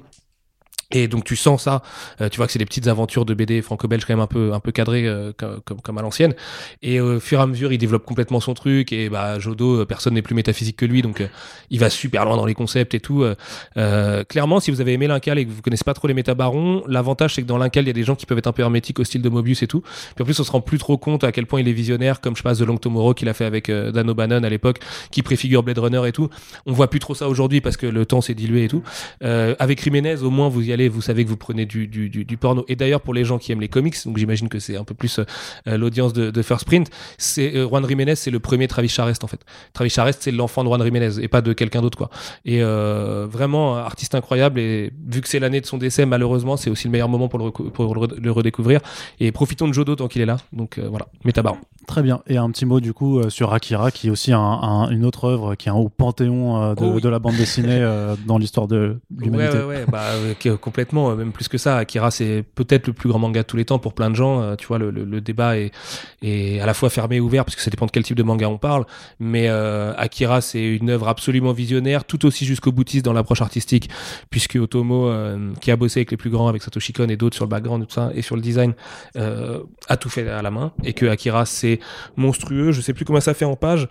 Et 0.91 1.07
donc 1.07 1.23
tu 1.23 1.35
sens 1.35 1.63
ça, 1.63 1.81
euh, 2.21 2.29
tu 2.29 2.37
vois 2.37 2.45
que 2.45 2.51
c'est 2.53 2.59
des 2.59 2.65
petites 2.65 2.87
aventures 2.87 3.25
de 3.25 3.33
BD 3.33 3.61
franco-belge 3.61 4.05
quand 4.05 4.13
même 4.13 4.19
un 4.19 4.27
peu 4.27 4.53
un 4.53 4.59
peu 4.59 4.71
cadrées 4.71 5.07
euh, 5.07 5.31
comme, 5.35 5.81
comme 5.81 5.97
à 5.97 6.01
l'ancienne. 6.01 6.35
Et 6.81 6.99
au 6.99 7.19
fur 7.19 7.39
et 7.39 7.41
à 7.41 7.47
mesure, 7.47 7.73
il 7.73 7.77
développe 7.77 8.05
complètement 8.05 8.39
son 8.39 8.53
truc. 8.53 8.93
Et 8.93 9.09
bah 9.09 9.39
Jodo, 9.39 9.81
euh, 9.81 9.85
personne 9.85 10.13
n'est 10.13 10.21
plus 10.21 10.35
métaphysique 10.35 10.77
que 10.77 10.85
lui, 10.85 11.01
donc 11.01 11.21
euh, 11.21 11.27
il 11.69 11.79
va 11.79 11.89
super 11.89 12.25
loin 12.25 12.37
dans 12.37 12.45
les 12.45 12.53
concepts 12.53 12.93
et 12.93 12.99
tout. 12.99 13.23
Euh, 13.23 13.35
euh, 13.77 14.23
clairement, 14.23 14.59
si 14.59 14.71
vous 14.71 14.81
avez 14.81 14.93
aimé 14.93 15.07
l'Incal 15.07 15.37
et 15.39 15.45
que 15.45 15.51
vous 15.51 15.61
connaissez 15.61 15.83
pas 15.83 15.93
trop 15.93 16.07
les 16.07 16.13
métabarons, 16.13 16.83
l'avantage 16.87 17.35
c'est 17.35 17.41
que 17.41 17.47
dans 17.47 17.57
l'Incal 17.57 17.85
il 17.85 17.87
y 17.87 17.89
a 17.89 17.93
des 17.93 18.03
gens 18.03 18.15
qui 18.15 18.25
peuvent 18.25 18.37
être 18.37 18.47
un 18.47 18.51
peu 18.51 18.61
hermétiques 18.61 18.99
au 18.99 19.03
style 19.03 19.21
de 19.21 19.29
Mobius 19.29 19.63
et 19.63 19.67
tout. 19.67 19.81
Puis 19.81 20.21
en 20.21 20.25
plus, 20.25 20.39
on 20.39 20.43
se 20.43 20.51
rend 20.51 20.61
plus 20.61 20.77
trop 20.77 20.97
compte 20.97 21.23
à 21.23 21.31
quel 21.31 21.45
point 21.45 21.59
il 21.59 21.67
est 21.67 21.73
visionnaire, 21.73 22.21
comme 22.21 22.35
je 22.35 22.43
passe 22.43 22.59
The 22.59 22.61
Long 22.61 22.77
Tomorrow 22.77 23.13
qu'il 23.13 23.29
a 23.29 23.33
fait 23.33 23.45
avec 23.45 23.71
Dan 23.71 24.09
O'Bannon 24.09 24.43
à 24.43 24.49
l'époque, 24.49 24.79
qui 25.11 25.23
préfigure 25.23 25.63
Blade 25.63 25.79
Runner 25.79 26.01
et 26.07 26.11
tout. 26.11 26.29
On 26.65 26.73
voit 26.73 26.89
plus 26.89 26.99
trop 26.99 27.15
ça 27.15 27.27
aujourd'hui 27.27 27.61
parce 27.61 27.77
que 27.77 27.87
le 27.87 28.05
temps 28.05 28.21
s'est 28.21 28.33
dilué 28.33 28.65
et 28.65 28.67
tout. 28.67 28.83
Avec 29.21 29.81
Jiménez, 29.81 30.21
au 30.21 30.29
moins, 30.29 30.49
vous 30.49 30.61
allez, 30.73 30.89
vous 30.89 31.01
savez 31.01 31.23
que 31.23 31.29
vous 31.29 31.37
prenez 31.37 31.65
du, 31.65 31.87
du, 31.87 32.09
du, 32.09 32.25
du 32.25 32.37
porno. 32.37 32.65
Et 32.67 32.75
d'ailleurs, 32.75 33.01
pour 33.01 33.13
les 33.13 33.23
gens 33.25 33.37
qui 33.37 33.51
aiment 33.51 33.61
les 33.61 33.67
comics, 33.69 33.95
donc 34.05 34.17
j'imagine 34.17 34.49
que 34.49 34.59
c'est 34.59 34.75
un 34.77 34.83
peu 34.83 34.93
plus 34.93 35.19
euh, 35.67 35.77
l'audience 35.77 36.13
de, 36.13 36.31
de 36.31 36.41
First 36.41 36.65
Print, 36.65 36.89
c'est 37.17 37.55
euh, 37.55 37.67
Juan 37.67 37.87
Jiménez, 37.87 38.15
c'est 38.15 38.31
le 38.31 38.39
premier 38.39 38.67
Travis 38.67 38.89
Charest 38.89 39.23
en 39.23 39.27
fait. 39.27 39.39
Travis 39.73 39.89
Charest, 39.89 40.19
c'est 40.21 40.31
l'enfant 40.31 40.63
de 40.63 40.69
Juan 40.69 40.83
Jiménez 40.83 41.19
et 41.21 41.27
pas 41.27 41.41
de 41.41 41.53
quelqu'un 41.53 41.81
d'autre 41.81 41.97
quoi. 41.97 42.09
Et 42.45 42.61
euh, 42.63 43.27
vraiment, 43.29 43.75
artiste 43.75 44.15
incroyable. 44.15 44.59
Et 44.59 44.91
vu 45.07 45.21
que 45.21 45.27
c'est 45.27 45.39
l'année 45.39 45.61
de 45.61 45.65
son 45.65 45.77
décès, 45.77 46.05
malheureusement, 46.05 46.57
c'est 46.57 46.69
aussi 46.69 46.87
le 46.87 46.91
meilleur 46.91 47.09
moment 47.09 47.27
pour 47.27 47.39
le, 47.39 47.51
pour 47.51 47.95
le, 47.95 48.07
le 48.21 48.31
redécouvrir. 48.31 48.79
Et 49.19 49.31
profitons 49.31 49.67
de 49.67 49.73
Jodo 49.73 49.95
tant 49.95 50.07
qu'il 50.07 50.21
est 50.21 50.25
là. 50.25 50.37
Donc 50.51 50.77
euh, 50.77 50.87
voilà, 50.89 51.07
Métabaron. 51.25 51.57
Très 51.87 52.01
bien. 52.01 52.21
Et 52.27 52.37
un 52.37 52.49
petit 52.49 52.65
mot 52.65 52.79
du 52.79 52.93
coup 52.93 53.19
euh, 53.19 53.29
sur 53.29 53.53
Akira, 53.53 53.91
qui 53.91 54.07
est 54.07 54.09
aussi 54.09 54.31
un- 54.31 54.39
un- 54.39 54.89
une 54.89 55.05
autre 55.05 55.25
œuvre 55.25 55.55
qui 55.55 55.67
est 55.67 55.71
un 55.71 55.75
haut 55.75 55.89
panthéon 55.89 56.61
euh, 56.61 56.75
de, 56.75 56.83
Oh 56.83 56.91
oui. 56.95 57.01
de 57.01 57.09
la 57.09 57.19
bande 57.19 57.35
dessinée 57.35 57.79
euh, 57.81 58.15
dans 58.25 58.37
l'histoire 58.37 58.67
de 58.67 58.99
Ouais, 59.17 59.25
l'humanité. 59.25 59.57
ouais, 59.59 59.63
ouais, 59.65 59.85
bah, 59.91 60.01
euh, 60.13 60.33
que- 60.39 60.55
complètement, 60.63 61.11
euh, 61.11 61.15
même 61.15 61.33
plus 61.33 61.49
que 61.49 61.57
ça. 61.57 61.77
Akira, 61.77 62.09
c'est 62.09 62.43
peut-être 62.55 62.87
le 62.87 62.93
plus 62.93 63.09
grand 63.09 63.19
manga 63.19 63.41
de 63.41 63.47
tous 63.47 63.57
les 63.57 63.65
temps 63.65 63.79
pour 63.79 63.93
plein 63.93 64.09
de 64.09 64.15
gens. 64.15 64.41
euh, 64.41 64.55
tu 64.55 64.65
vois, 64.65 64.79
le, 64.79 65.21
débat 65.21 65.57
est, 65.57 66.59
à 66.59 66.65
la 66.65 66.73
fois 66.73 66.89
fermé 66.89 67.17
et 67.17 67.19
ouvert, 67.19 67.43
parce 67.43 67.55
que 67.55 67.61
ça 67.61 67.69
dépend 67.69 67.85
de 67.85 67.91
quel 67.91 68.03
type 68.03 68.15
de 68.15 68.23
manga 68.23 68.47
on 68.47 68.57
parle. 68.57 68.85
Mais 69.19 69.49
euh, 69.49 69.93
Akira, 69.97 70.39
c'est 70.39 70.63
une 70.63 70.89
œuvre 70.89 71.09
absolument 71.09 71.51
visionnaire, 71.51 72.05
tout 72.05 72.25
aussi 72.25 72.45
jusqu'au 72.45 72.71
boutiste 72.71 73.03
dans 73.03 73.11
l'approche 73.11 73.41
artistique, 73.41 73.89
puisque 74.29 74.55
Otomo, 74.55 75.11
qui 75.59 75.69
a 75.69 75.75
bossé 75.75 75.99
avec 75.99 76.11
les 76.11 76.17
plus 76.17 76.29
grands, 76.29 76.47
avec 76.47 76.63
Satoshi 76.63 76.93
Kon 76.93 77.09
et 77.09 77.17
d'autres 77.17 77.35
sur 77.35 77.45
le 77.45 77.49
background 77.49 77.83
et 77.83 77.85
tout 77.85 77.93
ça, 77.93 78.11
et 78.15 78.21
sur 78.21 78.35
le 78.35 78.41
design, 78.41 78.73
a 79.15 79.97
tout 79.97 80.09
fait 80.09 80.27
à 80.29 80.41
la 80.41 80.51
main. 80.51 80.71
Et 80.85 80.93
que 80.93 81.05
Akira, 81.05 81.45
c'est 81.45 81.79
monstrueux. 82.15 82.71
Je 82.71 82.79
sais 82.79 82.93
plus 82.93 83.03
comment 83.03 83.19
ça 83.19 83.33
fait 83.33 83.45
en 83.45 83.55
page, 83.55 83.89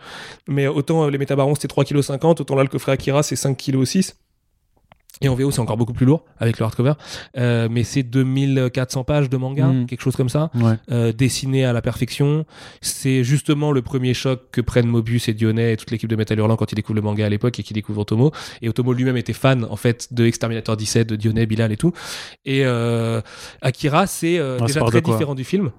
mais 0.49 0.67
autant 0.67 1.09
les 1.09 1.19
métabarons, 1.19 1.55
c'était 1.55 1.69
3,50 1.69 2.19
kg, 2.19 2.41
autant 2.41 2.55
là, 2.55 2.63
le 2.63 2.69
coffret 2.69 2.93
Akira, 2.93 3.23
c'est 3.23 3.37
5,6 3.37 3.57
kg. 3.57 4.17
Et 5.21 5.29
en 5.29 5.35
VO, 5.37 5.51
c'est 5.53 5.61
encore 5.61 5.77
beaucoup 5.77 5.93
plus 5.93 6.07
lourd 6.07 6.25
avec 6.39 6.59
le 6.59 6.65
hardcover. 6.65 6.95
Euh, 7.37 7.69
mais 7.71 7.85
c'est 7.85 8.03
2400 8.03 9.05
pages 9.05 9.29
de 9.31 9.37
manga, 9.37 9.67
Mm. 9.69 9.87
quelque 9.87 10.01
chose 10.01 10.17
comme 10.17 10.29
ça, 10.29 10.51
Ouais. 10.55 10.75
euh, 10.91 11.13
dessiné 11.13 11.65
à 11.65 11.73
la 11.73 11.81
perfection. 11.83 12.45
C'est 12.81 13.23
justement 13.23 13.71
le 13.71 13.83
premier 13.83 14.15
choc 14.15 14.41
que 14.51 14.61
prennent 14.61 14.89
Mobius 14.89 15.29
et 15.29 15.35
Dionnet 15.35 15.75
et 15.75 15.77
toute 15.77 15.91
l'équipe 15.93 16.09
de 16.09 16.17
Metal 16.17 16.37
Hurlant 16.39 16.57
quand 16.57 16.73
ils 16.73 16.75
découvrent 16.75 16.97
le 16.97 17.03
manga 17.03 17.25
à 17.25 17.29
l'époque 17.29 17.61
et 17.61 17.63
qu'ils 17.63 17.75
découvrent 17.75 18.01
Otomo. 18.01 18.33
Et 18.63 18.69
Otomo 18.69 18.93
lui-même 18.95 19.17
était 19.17 19.33
fan, 19.33 19.65
en 19.71 19.77
fait, 19.77 20.13
de 20.13 20.25
Exterminator 20.27 20.77
17, 20.77 21.09
de 21.11 21.15
Dionnet, 21.17 21.47
Bilal 21.47 21.71
et 21.71 21.77
tout. 21.77 21.93
Et 22.45 22.63
euh, 22.65 23.21
Akira, 23.61 24.07
c'est 24.09 24.39
euh, 24.41 24.59
ça 24.61 24.65
déjà 24.67 24.81
très 24.81 25.03
différent 25.03 25.35
du 25.37 25.45
film. 25.45 25.71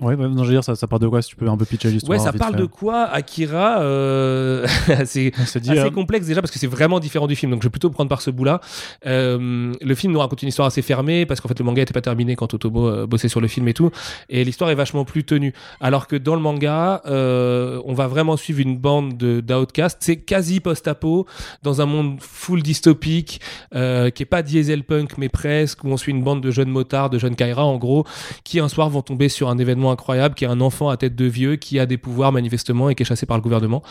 Ouais, 0.00 0.14
ouais, 0.14 0.28
non, 0.28 0.44
je 0.44 0.48
veux 0.48 0.54
dire, 0.54 0.64
ça, 0.64 0.74
ça 0.74 0.86
parle 0.86 1.02
de 1.02 1.08
quoi 1.08 1.22
si 1.22 1.30
tu 1.30 1.36
peux 1.36 1.48
un 1.48 1.56
peu 1.56 1.64
pitcher 1.64 1.90
l'histoire 1.90 2.18
Ouais, 2.18 2.24
ça 2.24 2.32
parle 2.32 2.54
fait. 2.54 2.60
de 2.60 2.66
quoi 2.66 3.04
Akira 3.04 3.80
euh, 3.80 4.66
C'est 5.04 5.32
assez 5.38 5.78
euh, 5.78 5.90
complexe 5.90 6.26
déjà 6.26 6.40
parce 6.40 6.50
que 6.50 6.58
c'est 6.58 6.66
vraiment 6.66 7.00
différent 7.00 7.26
du 7.26 7.36
film 7.36 7.52
donc 7.52 7.62
je 7.62 7.66
vais 7.66 7.70
plutôt 7.70 7.90
prendre 7.90 8.08
par 8.08 8.22
ce 8.22 8.30
bout 8.30 8.44
là 8.44 8.60
euh, 9.06 9.72
le 9.80 9.94
film 9.94 10.12
nous 10.12 10.18
raconte 10.18 10.42
une 10.42 10.48
histoire 10.48 10.66
assez 10.66 10.82
fermée 10.82 11.26
parce 11.26 11.40
qu'en 11.40 11.48
fait 11.48 11.58
le 11.58 11.64
manga 11.64 11.82
était 11.82 11.92
pas 11.92 12.00
terminé 12.00 12.36
quand 12.36 12.52
Otomo 12.54 12.88
euh, 12.88 13.06
bossait 13.06 13.28
sur 13.28 13.40
le 13.40 13.48
film 13.48 13.68
et 13.68 13.74
tout 13.74 13.90
et 14.28 14.44
l'histoire 14.44 14.70
est 14.70 14.74
vachement 14.74 15.04
plus 15.04 15.24
tenue. 15.24 15.52
Alors 15.80 16.06
que 16.06 16.16
dans 16.16 16.34
le 16.34 16.40
manga 16.40 17.02
euh, 17.06 17.80
on 17.84 17.94
va 17.94 18.06
vraiment 18.06 18.36
suivre 18.36 18.60
une 18.60 18.76
bande 18.76 19.16
de 19.16 19.40
d'outcasts. 19.40 19.98
C'est 20.00 20.16
quasi 20.16 20.60
post-apo 20.60 21.26
dans 21.62 21.80
un 21.80 21.86
monde 21.86 22.16
full 22.20 22.62
dystopique 22.62 23.40
euh, 23.74 24.10
qui 24.10 24.22
est 24.22 24.26
pas 24.26 24.42
diesel 24.42 24.84
punk 24.84 25.18
mais 25.18 25.28
presque 25.28 25.84
où 25.84 25.88
on 25.88 25.96
suit 25.96 26.12
une 26.12 26.22
bande 26.22 26.40
de 26.40 26.50
jeunes 26.50 26.70
motards 26.70 27.10
de 27.10 27.18
jeunes 27.18 27.36
Kaira 27.36 27.64
en 27.64 27.78
gros 27.78 28.04
qui 28.44 28.60
un 28.60 28.68
soir 28.68 28.88
vont 28.88 29.02
tomber 29.02 29.28
sur 29.28 29.48
un 29.48 29.58
événement 29.58 29.89
incroyable 29.90 30.34
qui 30.34 30.44
est 30.44 30.48
un 30.48 30.60
enfant 30.60 30.88
à 30.88 30.96
tête 30.96 31.14
de 31.14 31.24
vieux 31.24 31.56
qui 31.56 31.78
a 31.78 31.86
des 31.86 31.98
pouvoirs 31.98 32.32
manifestement 32.32 32.90
et 32.90 32.94
qui 32.94 33.02
est 33.02 33.06
chassé 33.06 33.26
par 33.26 33.36
le 33.36 33.42
gouvernement 33.42 33.82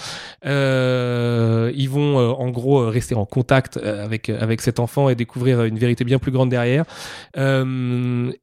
euh, 0.46 1.72
ils 1.76 1.90
vont 1.90 2.20
euh, 2.20 2.30
en 2.30 2.50
gros 2.50 2.82
euh, 2.82 2.90
rester 2.90 3.16
en 3.16 3.26
contact 3.26 3.78
avec 3.78 4.30
avec 4.30 4.62
cet 4.62 4.80
enfant 4.80 5.10
et 5.10 5.16
découvrir 5.16 5.64
une 5.64 5.78
vérité 5.78 6.04
bien 6.04 6.20
plus 6.20 6.32
grande 6.32 6.50
derrière. 6.50 6.86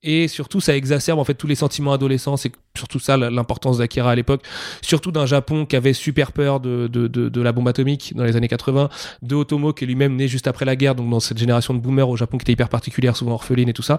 Et 0.03 0.29
surtout, 0.29 0.61
ça 0.61 0.76
exacerbe 0.76 1.19
en 1.19 1.25
fait 1.25 1.35
tous 1.35 1.47
les 1.47 1.55
sentiments 1.55 1.93
adolescents. 1.93 2.37
C'est 2.37 2.53
surtout 2.76 2.99
ça 2.99 3.17
l'importance 3.17 3.79
d'Akira 3.79 4.11
à 4.11 4.14
l'époque, 4.14 4.42
surtout 4.83 5.11
d'un 5.11 5.26
Japon 5.26 5.66
qui 5.66 5.76
avait 5.76 5.92
super 5.92 6.33
peur 6.33 6.61
de, 6.61 6.87
de, 6.88 7.09
de, 7.09 7.40
la 7.40 7.52
bombe 7.52 7.69
atomique 7.69 8.12
dans 8.14 8.25
les 8.25 8.37
années 8.37 8.49
80, 8.49 8.88
de 9.23 9.35
Otomo 9.35 9.73
qui 9.73 9.85
est 9.85 9.87
lui-même 9.87 10.16
né 10.16 10.28
juste 10.28 10.47
après 10.47 10.64
la 10.64 10.76
guerre, 10.76 10.95
donc 10.95 11.09
dans 11.09 11.21
cette 11.21 11.38
génération 11.38 11.75
de 11.75 11.78
boomers 11.78 12.09
au 12.09 12.16
Japon 12.16 12.38
qui 12.38 12.42
était 12.42 12.52
hyper 12.52 12.69
particulière, 12.69 13.16
souvent 13.16 13.33
orpheline 13.33 13.69
et 13.69 13.73
tout 13.73 13.83
ça. 13.83 13.99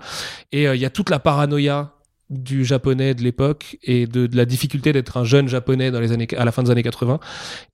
Et 0.51 0.65
il 0.65 0.79
y 0.79 0.85
a 0.85 0.89
toute 0.89 1.09
la 1.09 1.19
paranoïa 1.19 1.96
du 2.29 2.65
japonais 2.65 3.13
de 3.13 3.23
l'époque 3.23 3.77
et 3.83 4.05
de, 4.05 4.27
de 4.27 4.35
la 4.35 4.45
difficulté 4.45 4.91
d'être 4.91 5.15
un 5.15 5.23
jeune 5.23 5.47
japonais 5.47 5.91
dans 5.91 6.01
les 6.01 6.11
années 6.11 6.27
à 6.35 6.43
la 6.43 6.51
fin 6.51 6.61
des 6.61 6.71
années 6.71 6.83
80 6.83 7.19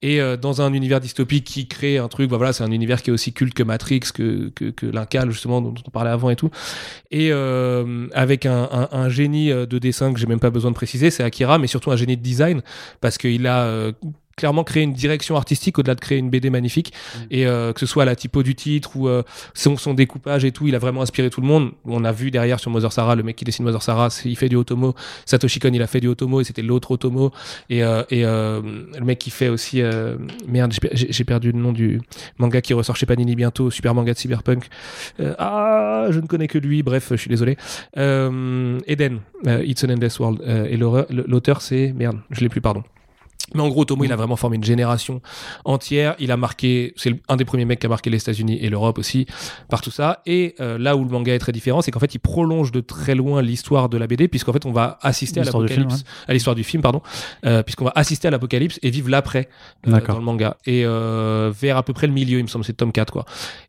et 0.03 0.22
euh, 0.22 0.38
dans 0.38 0.62
un 0.62 0.74
univers 0.74 1.00
dystopique 1.00 1.43
qui 1.43 1.67
crée 1.67 1.98
un 1.98 2.07
truc 2.07 2.29
bah 2.29 2.38
voilà 2.38 2.53
c'est 2.53 2.63
un 2.63 2.72
univers 2.72 3.01
qui 3.01 3.10
est 3.10 3.13
aussi 3.13 3.33
culte 3.33 3.55
que 3.55 3.63
Matrix 3.63 4.01
que 4.13 4.50
que, 4.50 4.65
que 4.69 4.86
l'Incal 4.86 5.31
justement 5.31 5.60
dont 5.60 5.74
on 5.86 5.89
parlait 5.89 6.12
avant 6.12 6.29
et 6.29 6.36
tout. 6.36 6.51
Et 7.10 7.29
euh, 7.31 8.07
avec 8.13 8.45
un, 8.45 8.69
un, 8.72 8.89
un 8.91 9.10
génie 9.10 9.51
euh, 9.51 9.65
de 9.65 9.79
dessin 9.79 10.13
que 10.13 10.19
j'ai 10.19 10.27
même 10.27 10.39
pas 10.39 10.51
besoin 10.51 10.69
de 10.69 10.75
préciser 10.75 11.10
c'est 11.10 11.24
Akira 11.24 11.57
mais 11.57 11.67
surtout 11.67 11.91
un 11.91 11.95
génie 11.95 12.17
de 12.17 12.22
design 12.22 12.62
parce 13.01 13.17
qu'il 13.17 13.48
a 13.48 13.63
euh, 13.63 13.91
clairement 14.36 14.63
créé 14.63 14.84
une 14.84 14.94
direction 14.94 15.36
artistique 15.36 15.78
au-delà 15.80 15.96
de 15.96 16.00
créer 16.00 16.18
une 16.18 16.30
BD 16.30 16.50
magnifique. 16.50 16.94
Et 17.32 17.46
euh, 17.46 17.72
que 17.74 17.80
ce 17.80 17.86
soit 17.86 18.06
la 18.06 18.16
typo 18.16 18.44
du 18.44 18.56
titre 18.56 18.96
ou 18.96 19.08
euh, 19.08 19.24
son, 19.54 19.78
son 19.78 19.94
découpage 19.94 20.44
et 20.46 20.52
tout 20.52 20.68
il 20.68 20.75
a 20.75 20.80
vraiment 20.80 21.02
inspiré 21.02 21.30
tout 21.30 21.42
le 21.42 21.48
monde. 21.48 21.72
On 21.86 22.04
a 22.04 22.12
vu 22.12 22.32
derrière 22.32 22.60
sur 22.60 22.72
Mother 22.72 22.92
Sarah 22.92 23.16
le 23.16 23.24
mec 23.24 23.36
qui 23.36 23.46
dessine 23.46 23.63
Mother 23.66 23.82
Sarah 23.84 24.10
il 24.25 24.36
fait 24.36 24.50
du 24.50 24.56
Otomo. 24.56 24.96
Satoshi 25.25 25.60
Kon 25.60 25.70
il 25.74 25.82
a 25.82 25.88
fait 25.88 26.00
du 26.00 26.08
Otomo 26.08 26.42
et 26.42 26.44
c'était 26.44 26.62
l'autre 26.62 26.92
Otomo. 26.92 27.32
Et, 27.70 27.84
euh, 27.84 28.04
et 28.10 28.24
le 28.24 29.04
mec 29.06 29.20
qui 29.20 29.30
fait 29.30 29.50
aussi 29.50 29.82
merde 30.48 30.72
j'ai 30.74 30.80
per- 30.80 30.90
j'ai 30.94 31.08
j'ai 31.12 31.24
perdu 31.24 31.52
le 31.52 31.60
nom 31.60 31.72
du 31.72 32.02
manga 32.38 32.62
qui 32.62 32.74
ressort 32.74 32.96
chez 32.96 33.06
Panini 33.06 33.36
bientôt 33.36 33.70
super 33.72 33.94
manga 33.94 34.13
de 34.13 34.18
cyberpunk. 34.18 34.66
Ah 35.38 36.08
je 36.10 36.20
ne 36.20 36.28
connais 36.28 36.48
que 36.48 36.58
lui. 36.58 36.84
Bref 36.84 37.08
je 37.12 37.16
suis 37.18 37.30
désolé. 37.30 37.58
Eden 37.96 39.20
It's 39.46 39.84
an 39.84 39.90
Endless 39.90 40.20
World. 40.20 40.42
Et 40.70 40.78
l'auteur 40.78 41.62
c'est 41.62 41.94
merde 41.94 42.18
je 42.32 42.42
l'ai 42.42 42.50
plus 42.50 42.62
pardon 42.62 42.84
Mais 43.55 43.62
en 43.62 43.67
gros, 43.69 43.85
Tomo, 43.85 44.03
il 44.03 44.09
Mm. 44.09 44.13
a 44.13 44.15
vraiment 44.15 44.35
formé 44.35 44.55
une 44.55 44.63
génération 44.63 45.21
entière. 45.65 46.15
Il 46.17 46.31
a 46.31 46.38
marqué, 46.38 46.93
c'est 46.95 47.13
un 47.27 47.35
des 47.35 47.45
premiers 47.45 47.65
mecs 47.65 47.79
qui 47.79 47.85
a 47.85 47.89
marqué 47.89 48.09
les 48.09 48.17
États-Unis 48.17 48.57
et 48.62 48.69
l'Europe 48.69 48.97
aussi 48.97 49.25
par 49.69 49.81
tout 49.81 49.91
ça. 49.91 50.21
Et 50.25 50.55
euh, 50.59 50.77
là 50.77 50.95
où 50.95 51.03
le 51.03 51.09
manga 51.09 51.33
est 51.33 51.39
très 51.39 51.51
différent, 51.51 51.81
c'est 51.81 51.91
qu'en 51.91 52.00
fait, 52.00 52.15
il 52.15 52.19
prolonge 52.19 52.71
de 52.71 52.79
très 52.79 53.15
loin 53.15 53.41
l'histoire 53.41 53.89
de 53.89 53.97
la 53.97 54.07
BD, 54.07 54.27
puisqu'en 54.27 54.53
fait, 54.53 54.65
on 54.65 54.71
va 54.71 54.97
assister 55.01 55.39
à 55.41 55.43
l'apocalypse, 55.67 56.03
à 56.27 56.33
l'histoire 56.33 56.55
du 56.55 56.63
film, 56.63 56.81
pardon, 56.81 57.01
euh, 57.45 57.63
puisqu'on 57.63 57.85
va 57.85 57.91
assister 57.95 58.27
à 58.27 58.31
l'apocalypse 58.31 58.79
et 58.81 58.89
vivre 58.89 59.09
l'après 59.09 59.50
euh, 59.88 59.91
dans 60.13 60.19
le 60.19 60.25
manga. 60.25 60.57
Et 60.65 60.83
euh, 60.85 61.51
vers 61.53 61.77
à 61.77 61.83
peu 61.83 61.93
près 61.93 62.07
le 62.07 62.13
milieu, 62.13 62.39
il 62.39 62.43
me 62.43 62.47
semble, 62.47 62.65
c'est 62.65 62.73
tome 62.73 62.91
4, 62.91 63.12
quoi. 63.12 63.25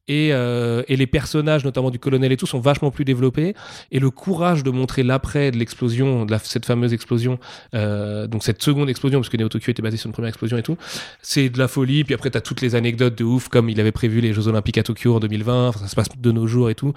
Et, 0.07 0.29
et 0.29 0.97
les 0.97 1.07
personnages, 1.07 1.65
notamment 1.65 1.91
du 1.91 1.99
colonel 1.99 2.31
et 2.31 2.37
tout, 2.37 2.47
sont 2.47 2.61
vachement 2.61 2.91
plus 2.91 3.05
développés. 3.07 3.55
Et 3.91 3.99
le 3.99 4.11
courage 4.11 4.63
de 4.63 4.71
montrer 4.71 5.03
l'après 5.03 5.51
de 5.51 5.57
l'explosion, 5.59 6.27
de 6.27 6.31
la- 6.31 6.39
cette 6.39 6.67
fameuse 6.67 6.93
explosion, 6.93 7.39
donc 7.73 8.43
cette 8.45 8.63
seconde 8.63 8.89
explosion, 8.91 9.21
parce 9.21 9.29
que 9.31 9.37
Neo 9.37 9.49
Était 9.71 9.83
basé 9.83 9.97
sur 9.97 10.07
une 10.09 10.13
première 10.13 10.29
explosion 10.29 10.57
et 10.57 10.63
tout, 10.63 10.77
c'est 11.23 11.49
de 11.49 11.59
la 11.59 11.69
folie. 11.69 12.05
Puis 12.05 12.15
après, 12.15 12.31
t'as 12.31 12.41
toutes 12.41 12.61
les 12.61 12.75
anecdotes 12.75 13.17
de 13.17 13.25
ouf, 13.25 13.49
comme 13.49 13.69
il 13.69 13.81
avait 13.81 13.93
prévu 13.93 14.21
les 14.21 14.33
Jeux 14.33 14.49
Olympiques 14.49 14.79
à 14.79 14.83
Tokyo 14.83 15.15
en 15.17 15.21
2020. 15.21 15.69
Enfin, 15.69 15.81
ça 15.81 15.89
se 15.89 15.95
passe 15.97 16.09
de 16.17 16.33
nos 16.33 16.47
jours 16.47 16.71
et 16.71 16.75
tout. 16.75 16.93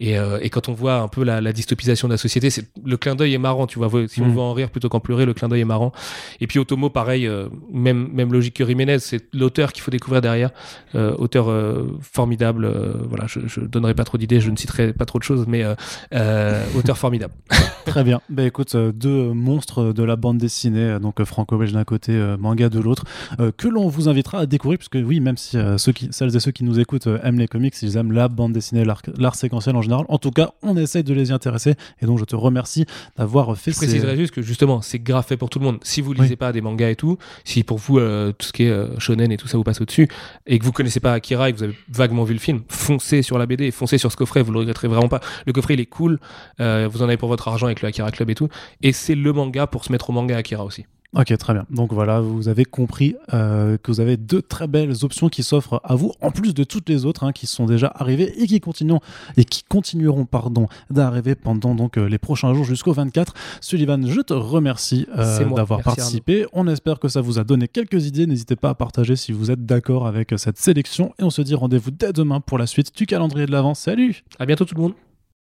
Et, 0.00 0.18
euh, 0.18 0.38
et 0.42 0.50
quand 0.50 0.68
on 0.68 0.72
voit 0.72 0.96
un 0.96 1.08
peu 1.08 1.24
la, 1.24 1.40
la 1.40 1.52
dystopisation 1.52 2.08
de 2.08 2.12
la 2.14 2.18
société, 2.18 2.50
c'est 2.50 2.64
le 2.84 2.96
clin 2.96 3.14
d'œil 3.14 3.34
est 3.34 3.38
marrant. 3.38 3.66
Tu 3.66 3.78
vois, 3.78 3.90
si 4.08 4.20
on 4.20 4.26
Mm. 4.26 4.32
veut 4.34 4.40
en 4.40 4.52
rire 4.52 4.70
plutôt 4.70 4.88
qu'en 4.88 5.00
pleurer, 5.00 5.24
le 5.26 5.34
clin 5.34 5.48
d'œil 5.48 5.60
est 5.60 5.64
marrant. 5.64 5.92
Et 6.40 6.46
puis 6.46 6.58
Otomo, 6.58 6.90
pareil, 6.90 7.26
euh, 7.26 7.48
même 7.72 8.08
même 8.12 8.32
logique 8.32 8.54
que 8.54 8.66
Jiménez, 8.66 8.98
c'est 8.98 9.24
l'auteur 9.34 9.72
qu'il 9.72 9.82
faut 9.82 9.90
découvrir 9.90 10.20
derrière. 10.22 10.50
Euh, 10.94 11.14
auteur 11.18 11.46
formidable. 12.00 12.70
voilà, 13.08 13.26
je, 13.26 13.40
je 13.46 13.60
donnerai 13.60 13.94
pas 13.94 14.04
trop 14.04 14.18
d'idées, 14.18 14.40
je 14.40 14.50
ne 14.50 14.56
citerai 14.56 14.92
pas 14.92 15.04
trop 15.04 15.18
de 15.18 15.24
choses, 15.24 15.44
mais 15.46 15.64
auteur 16.76 16.98
formidable. 16.98 17.34
Très 17.86 18.02
bien. 18.02 18.20
Bah 18.28 18.42
écoute, 18.42 18.74
euh, 18.74 18.90
deux 18.92 19.32
monstres 19.32 19.92
de 19.92 20.02
la 20.02 20.16
bande 20.16 20.38
dessinée, 20.38 20.80
euh, 20.80 20.98
donc 20.98 21.20
euh, 21.20 21.24
franco-belge 21.24 21.72
d'un 21.72 21.84
côté, 21.84 22.12
manga 22.38 22.68
de 22.68 22.80
l'autre, 22.80 23.04
que 23.56 23.68
l'on 23.68 23.88
vous 23.88 24.08
invitera 24.08 24.40
à 24.40 24.46
découvrir, 24.46 24.78
puisque 24.78 24.98
oui, 25.06 25.20
même 25.20 25.36
si 25.36 25.56
ceux 25.76 25.92
qui, 25.92 26.08
celles 26.10 26.34
et 26.34 26.40
ceux 26.40 26.50
qui 26.50 26.64
nous 26.64 26.80
écoutent 26.80 27.08
aiment 27.22 27.38
les 27.38 27.48
comics, 27.48 27.74
ils 27.82 27.96
aiment 27.96 28.12
la 28.12 28.28
bande 28.28 28.52
dessinée, 28.52 28.84
l'art 28.84 29.34
séquentiel 29.34 29.76
en 29.76 29.82
général. 29.82 30.04
En 30.08 30.18
tout 30.18 30.30
cas, 30.30 30.50
on 30.62 30.76
essaye 30.76 31.04
de 31.04 31.14
les 31.14 31.30
y 31.30 31.32
intéresser, 31.32 31.74
et 32.00 32.06
donc 32.06 32.18
je 32.18 32.24
te 32.24 32.34
remercie 32.36 32.86
d'avoir 33.16 33.56
fait 33.56 33.72
Je 33.72 33.76
préciserai 33.76 34.12
ces... 34.12 34.16
juste 34.16 34.34
que 34.34 34.42
justement, 34.42 34.82
c'est 34.82 34.98
grave 34.98 35.24
fait 35.26 35.36
pour 35.36 35.50
tout 35.50 35.58
le 35.58 35.64
monde. 35.64 35.78
Si 35.82 36.00
vous 36.00 36.12
lisez 36.12 36.30
Oui. 36.30 36.36
pas 36.36 36.52
des 36.52 36.60
mangas 36.60 36.90
et 36.90 36.96
tout, 36.96 37.18
si 37.44 37.62
pour 37.62 37.78
vous 37.78 37.98
euh, 37.98 38.32
tout 38.32 38.46
ce 38.46 38.52
qui 38.52 38.64
est 38.64 38.70
euh, 38.70 38.98
shonen 38.98 39.30
et 39.30 39.36
tout 39.36 39.48
ça 39.48 39.56
vous 39.56 39.64
passe 39.64 39.80
au-dessus, 39.80 40.08
et 40.46 40.58
que 40.58 40.64
vous 40.64 40.72
connaissez 40.72 41.00
pas 41.00 41.12
Akira 41.12 41.48
et 41.48 41.52
que 41.52 41.58
vous 41.58 41.64
avez 41.64 41.76
vaguement 41.88 42.24
vu 42.24 42.34
le 42.34 42.40
film, 42.40 42.62
foncez 42.68 43.22
sur 43.22 43.38
la 43.38 43.46
BD, 43.46 43.70
foncez 43.70 43.98
sur 43.98 44.10
ce 44.10 44.16
coffret, 44.16 44.42
vous 44.42 44.52
le 44.52 44.58
regretterez 44.60 44.88
vraiment 44.88 45.08
pas. 45.08 45.20
Le 45.46 45.52
coffret 45.52 45.74
il 45.74 45.80
est 45.80 45.86
cool, 45.86 46.18
euh, 46.60 46.88
vous 46.90 47.02
en 47.02 47.04
avez 47.06 47.16
pour 47.16 47.28
votre 47.28 47.48
argent 47.48 47.68
avec 47.76 47.82
le 47.82 47.88
Akira 47.88 48.10
Club 48.10 48.30
et 48.30 48.34
tout, 48.34 48.48
et 48.82 48.92
c'est 48.92 49.14
le 49.14 49.32
manga 49.32 49.66
pour 49.66 49.84
se 49.84 49.92
mettre 49.92 50.10
au 50.10 50.12
manga 50.12 50.36
Akira 50.36 50.64
aussi. 50.64 50.86
Ok, 51.14 51.34
très 51.38 51.54
bien. 51.54 51.64
Donc 51.70 51.92
voilà, 51.92 52.20
vous 52.20 52.48
avez 52.48 52.64
compris 52.64 53.14
euh, 53.32 53.78
que 53.78 53.90
vous 53.90 54.00
avez 54.00 54.16
deux 54.18 54.42
très 54.42 54.66
belles 54.66 54.92
options 55.02 55.28
qui 55.28 55.42
s'offrent 55.42 55.80
à 55.82 55.94
vous, 55.94 56.12
en 56.20 56.30
plus 56.30 56.52
de 56.52 56.62
toutes 56.62 56.88
les 56.90 57.06
autres 57.06 57.24
hein, 57.24 57.32
qui 57.32 57.46
sont 57.46 57.64
déjà 57.64 57.90
arrivées 57.94 58.34
et 58.42 58.46
qui 58.46 58.60
continuent 58.60 58.98
et 59.38 59.44
qui 59.44 59.62
continueront 59.62 60.26
pardon 60.26 60.66
d'arriver 60.90 61.34
pendant 61.34 61.74
donc 61.74 61.96
euh, 61.96 62.06
les 62.06 62.18
prochains 62.18 62.52
jours 62.52 62.64
jusqu'au 62.64 62.92
24. 62.92 63.32
Sullivan, 63.62 64.06
je 64.06 64.20
te 64.20 64.34
remercie 64.34 65.06
euh, 65.16 65.44
d'avoir 65.54 65.80
participé. 65.80 66.44
On 66.52 66.68
espère 66.68 66.98
que 66.98 67.08
ça 67.08 67.22
vous 67.22 67.38
a 67.38 67.44
donné 67.44 67.66
quelques 67.66 68.06
idées. 68.06 68.26
N'hésitez 68.26 68.56
pas 68.56 68.70
à 68.70 68.74
partager 68.74 69.16
si 69.16 69.32
vous 69.32 69.50
êtes 69.50 69.64
d'accord 69.64 70.06
avec 70.06 70.34
cette 70.36 70.58
sélection 70.58 71.14
et 71.18 71.22
on 71.22 71.30
se 71.30 71.40
dit 71.40 71.54
rendez-vous 71.54 71.92
dès 71.92 72.12
demain 72.12 72.40
pour 72.40 72.58
la 72.58 72.66
suite 72.66 72.94
du 72.94 73.06
calendrier 73.06 73.46
de 73.46 73.52
l'avant. 73.52 73.72
Salut 73.74 74.22
À 74.38 74.44
bientôt 74.44 74.66
tout 74.66 74.74
le 74.74 74.82
monde. 74.82 75.05